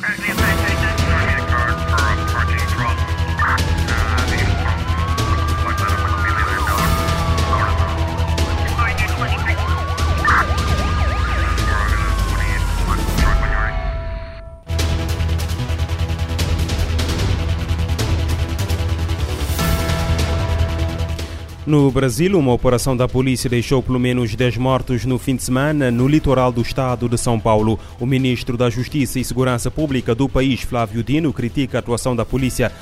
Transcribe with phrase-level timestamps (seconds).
[0.00, 0.27] Right.
[21.68, 25.90] No Brasil, uma operação da polícia deixou pelo menos 10 mortos no fim de semana
[25.90, 27.78] no litoral do estado de São Paulo.
[28.00, 32.24] O ministro da Justiça e Segurança Pública do país, Flávio Dino, critica a atuação da
[32.24, 32.72] polícia.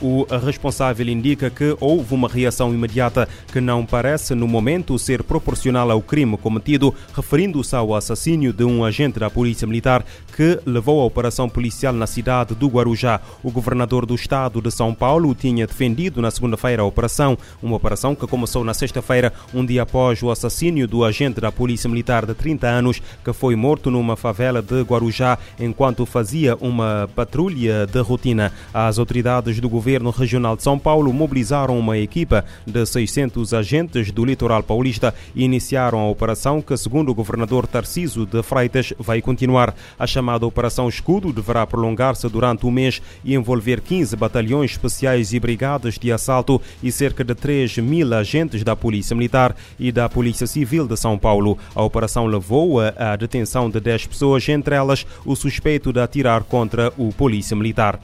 [0.00, 5.24] Uh, o responsável indica que houve uma reação imediata que não parece, no momento, ser
[5.24, 10.04] proporcional ao crime cometido, referindo-se ao assassínio de um agente da Polícia Militar
[10.36, 13.20] que levou a operação policial na cidade do Guarujá.
[13.42, 18.14] O governador do estado de São Paulo tinha defendido na segunda-feira a operação, uma operação
[18.14, 22.34] que começou na sexta-feira, um dia após o assassínio do agente da Polícia Militar de
[22.34, 28.52] 30 anos, que foi morto numa favela de Guarujá enquanto fazia uma patrulha de rotina.
[28.72, 34.24] As autoridades do governo regional de São Paulo mobilizaram uma equipa de 600 agentes do
[34.24, 39.74] litoral paulista e iniciaram a operação que, segundo o governador Tarciso de Freitas, vai continuar.
[39.98, 45.40] A chamada Operação Escudo deverá prolongar-se durante o mês e envolver 15 batalhões especiais e
[45.40, 50.46] brigadas de assalto e cerca de 3 mil agentes da Polícia Militar e da Polícia
[50.46, 51.58] Civil de São Paulo.
[51.74, 56.92] A operação levou à detenção de 10 pessoas, entre elas o suspeito de atirar contra
[56.98, 58.00] o Polícia Militar.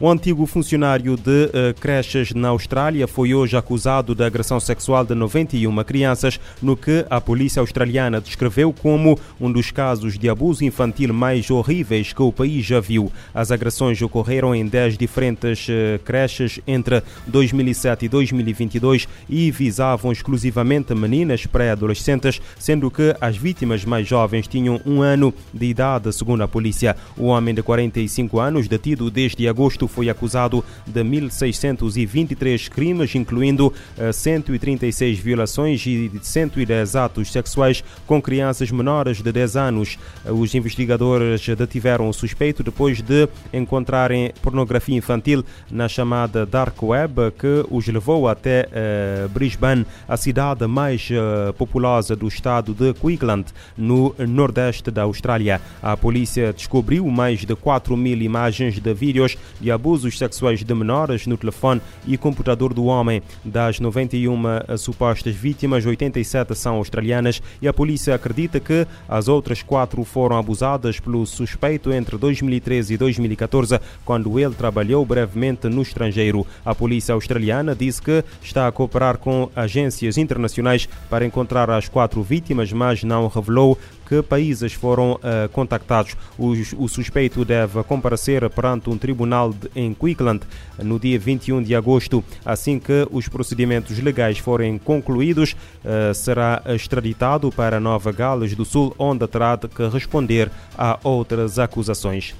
[0.00, 5.14] O antigo funcionário de uh, creches na Austrália foi hoje acusado de agressão sexual de
[5.14, 11.14] 91 crianças, no que a polícia australiana descreveu como um dos casos de abuso infantil
[11.14, 13.10] mais horríveis que o país já viu.
[13.32, 20.92] As agressões ocorreram em 10 diferentes uh, creches entre 2007 e 2022 e visavam exclusivamente
[20.92, 26.48] meninas pré-adolescentes, sendo que as vítimas mais jovens tinham um ano de idade, segundo a
[26.48, 26.96] polícia.
[27.16, 33.72] O homem de 45 anos, detido desde agosto, foi acusado de 1.623 crimes, incluindo
[34.12, 39.98] 136 eh, violações e 110 atos sexuais com crianças menores de 10 anos.
[40.24, 47.32] Eh, os investigadores detiveram o suspeito depois de encontrarem pornografia infantil na chamada Dark Web,
[47.38, 51.08] que os levou até uh, Brisbane, a cidade mais
[51.56, 55.60] populosa do estado de Queensland, no nordeste da Austrália.
[55.82, 61.26] A polícia descobriu mais de 4 mil imagens de vídeos de abusos sexuais de menores
[61.26, 63.22] no telefone e computador do homem.
[63.44, 70.02] Das 91 supostas vítimas, 87 são australianas e a polícia acredita que as outras quatro
[70.04, 76.46] foram abusadas pelo suspeito entre 2013 e 2014, quando ele trabalhou brevemente no estrangeiro.
[76.64, 82.22] A polícia australiana disse que está a cooperar com agências internacionais para encontrar as quatro
[82.22, 86.16] vítimas, mas não revelou que países foram uh, contactados.
[86.38, 90.42] O, suspeito deve comparecer perante um tribunal de, em Queensland
[90.78, 92.22] no dia 21 de agosto.
[92.44, 98.94] Assim que os procedimentos legais forem concluídos, uh, será extraditado para Nova Gales do Sul,
[98.98, 102.34] onde terá de responder a outras acusações.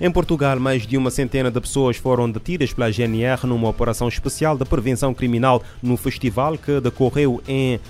[0.00, 4.56] Em Portugal, mais de uma centena de pessoas foram detidas pela GNR numa operação especial
[4.56, 7.80] de prevenção criminal no festival que decorreu em uh,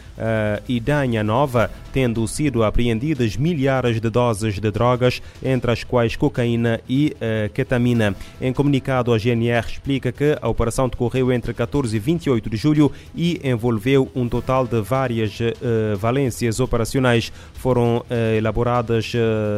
[0.66, 7.14] Idanha Nova, tendo sido apreendidas milhares de doses de drogas, entre as quais cocaína e
[7.16, 8.14] uh, ketamina.
[8.40, 12.92] Em comunicado, a GNR explica que a operação decorreu entre 14 e 28 de julho
[13.14, 17.32] e envolveu um total de várias uh, valências operacionais.
[17.54, 18.04] Foram
[18.36, 19.12] elaboradas,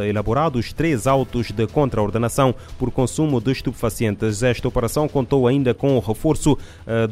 [0.09, 4.43] elaborados três autos de contraordenação por consumo de estupefacientes.
[4.43, 6.57] Esta operação contou ainda com o reforço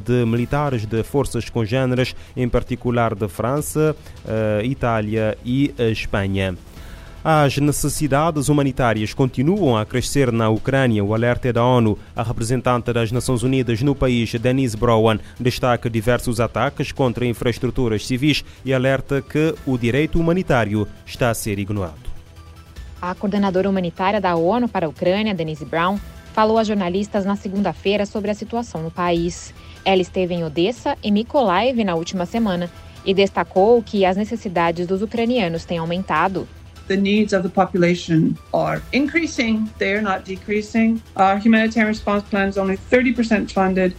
[0.04, 4.64] de militares de forças congêneres, em particular de França, uh,
[5.18, 6.56] Itália e uh, Espanha.
[7.24, 11.04] As necessidades humanitárias continuam a crescer na Ucrânia.
[11.04, 11.98] O alerta é da ONU.
[12.14, 18.44] A representante das Nações Unidas no país, Denise Brown, destaca diversos ataques contra infraestruturas civis
[18.64, 22.08] e alerta que o direito humanitário está a ser ignorado.
[23.02, 25.98] A coordenadora humanitária da ONU para a Ucrânia, Denise Brown,
[26.32, 29.52] falou a jornalistas na segunda-feira sobre a situação no país.
[29.84, 32.70] Ela esteve em Odessa e Mykolaiv na última semana
[33.04, 36.48] e destacou que as necessidades dos ucranianos têm aumentado.
[36.88, 41.02] The needs of the population are increasing, they are not decreasing.
[41.16, 43.94] Our humanitarian response plan is only 30% funded.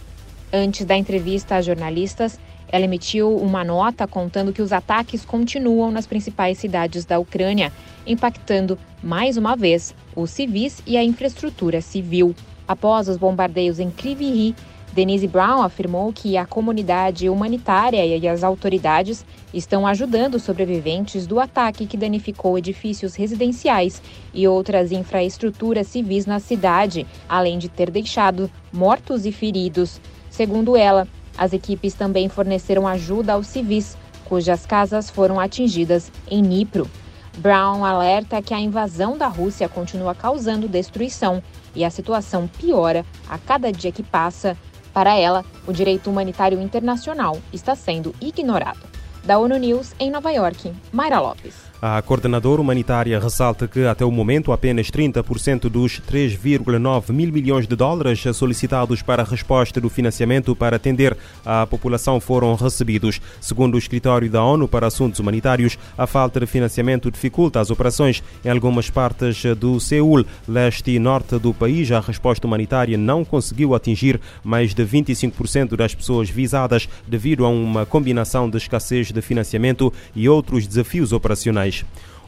[0.52, 2.38] Antes da entrevista a jornalistas,
[2.72, 7.72] ela emitiu uma nota contando que os ataques continuam nas principais cidades da Ucrânia,
[8.06, 12.34] impactando, mais uma vez, os civis e a infraestrutura civil.
[12.66, 14.54] Após os bombardeios em Kryvyi
[14.92, 21.86] Denise Brown afirmou que a comunidade humanitária e as autoridades estão ajudando sobreviventes do ataque
[21.86, 24.02] que danificou edifícios residenciais
[24.34, 30.00] e outras infraestruturas civis na cidade, além de ter deixado mortos e feridos.
[30.28, 31.06] Segundo ela,
[31.38, 36.90] as equipes também forneceram ajuda aos civis, cujas casas foram atingidas em Nipro.
[37.38, 41.40] Brown alerta que a invasão da Rússia continua causando destruição
[41.76, 44.56] e a situação piora a cada dia que passa
[44.92, 48.80] para ela, o direito humanitário internacional está sendo ignorado.
[49.24, 51.69] Da ONU News em Nova York, Mayra Lopes.
[51.82, 57.74] A coordenadora humanitária ressalta que, até o momento, apenas 30% dos 3,9 mil milhões de
[57.74, 63.18] dólares solicitados para a resposta do financiamento para atender a população foram recebidos.
[63.40, 68.22] Segundo o Escritório da ONU para Assuntos Humanitários, a falta de financiamento dificulta as operações
[68.44, 71.90] em algumas partes do Seul, leste e norte do país.
[71.90, 77.86] A resposta humanitária não conseguiu atingir mais de 25% das pessoas visadas devido a uma
[77.86, 81.69] combinação de escassez de financiamento e outros desafios operacionais.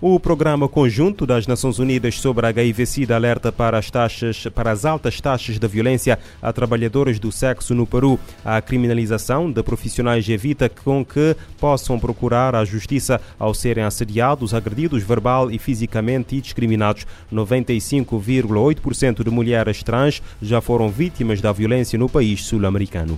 [0.04, 4.84] O Programa Conjunto das Nações Unidas sobre a HIV-Sida alerta para as, taxas, para as
[4.84, 8.18] altas taxas de violência a trabalhadores do sexo no Peru.
[8.44, 15.04] A criminalização de profissionais evita com que possam procurar a justiça ao serem assediados, agredidos
[15.04, 17.06] verbal e fisicamente e discriminados.
[17.32, 23.16] 95,8% de mulheres trans já foram vítimas da violência no país sul-americano.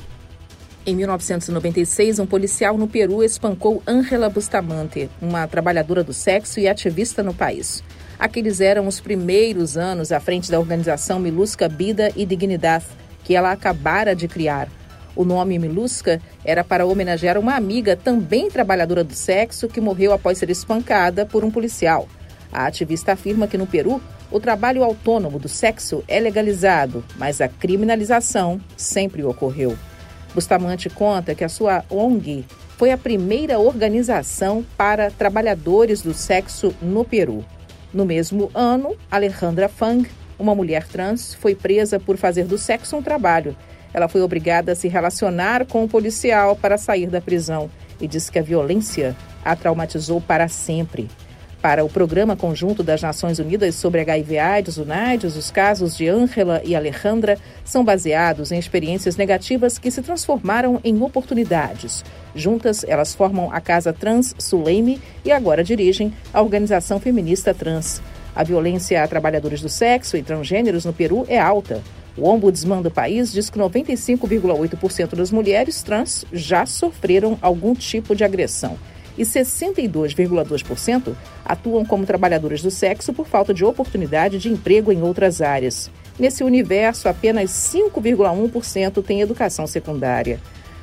[0.87, 7.23] Em 1996, um policial no Peru espancou Ángela Bustamante, uma trabalhadora do sexo e ativista
[7.23, 7.83] no país.
[8.19, 12.85] Aqueles eram os primeiros anos à frente da organização Milusca Vida e Dignidade,
[13.25, 14.69] que ela acabara de criar.
[15.17, 20.37] O nome Milusca era para homenagear uma amiga, também trabalhadora do sexo, que morreu após
[20.37, 22.07] ser espancada por um policial.
[22.53, 27.49] A ativista afirma que no Peru, o trabalho autônomo do sexo é legalizado, mas a
[27.49, 29.79] criminalização sempre ocorreu.
[30.35, 32.45] Bustamante conta que a sua ONG
[32.77, 37.45] foi a primeira organização para trabalhadores do sexo no Peru.
[37.93, 43.03] No mesmo ano, Alejandra Fang, uma mulher trans, foi presa por fazer do sexo um
[43.03, 43.57] trabalho.
[43.93, 47.71] Ela foi obrigada a se relacionar com o um policial para sair da prisão
[48.01, 51.09] e diz que a violência a traumatizou para sempre.
[51.65, 56.77] Para o Programa Conjunto das Nações Unidas sobre HIV/AIDS, UNAIDS, os casos de Ângela e
[56.77, 62.05] Alejandra são baseados em experiências negativas que se transformaram em oportunidades.
[62.35, 68.03] Juntas, elas formam a Casa Trans Suleime e agora dirigem a organização feminista trans.
[68.37, 71.81] A violência a trabalhadores do sexo e transgêneros no Peru é alta.
[72.15, 78.23] O ombudsman do país diz que 95,8% das mulheres trans já sofreram algum tipo de
[78.23, 78.77] agressão
[79.17, 81.15] e 62,2%
[81.45, 85.91] atuam como trabalhadoras do sexo por falta de oportunidade de emprego em outras áreas.
[86.19, 90.41] Nesse universo, apenas 5,1% têm educação secundária.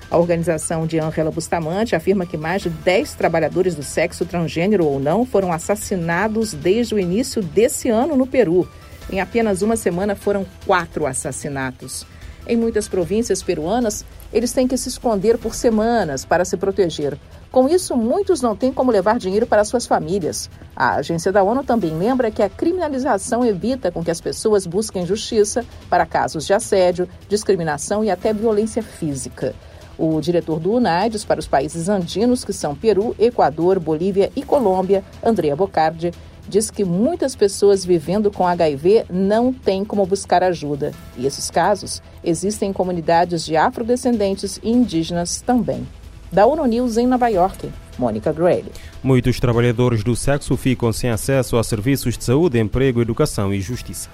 [0.10, 5.00] A organização de Angela Bustamante afirma que mais de 10 trabalhadores do sexo transgênero ou
[5.00, 8.68] não foram assassinados desde o início desse ano no Peru.
[9.10, 12.06] Em apenas uma semana foram quatro assassinatos.
[12.46, 17.18] Em muitas províncias peruanas, eles têm que se esconder por semanas para se proteger.
[17.52, 20.50] Com isso, muitos não têm como levar dinheiro para suas famílias.
[20.74, 25.06] A agência da ONU também lembra que a criminalização evita com que as pessoas busquem
[25.06, 29.54] justiça para casos de assédio, discriminação e até violência física.
[29.98, 35.04] O diretor do UNAIDS para os países andinos, que são Peru, Equador, Bolívia e Colômbia,
[35.22, 36.14] Andrea Bocardi,
[36.48, 40.94] diz que muitas pessoas vivendo com HIV não têm como buscar ajuda.
[41.18, 45.86] E esses casos existem em comunidades de afrodescendentes e indígenas também.
[46.32, 47.70] Da ONU News em Nova York,
[48.00, 48.72] Mônica Grayle.
[49.04, 54.10] Muitos trabalhadores do sexo ficam sem acesso a serviços de saúde, emprego, educação e justiça.